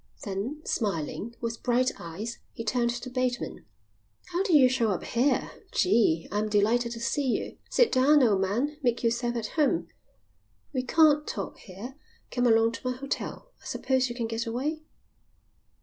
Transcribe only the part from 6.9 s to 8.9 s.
to see you. Sit down, old man.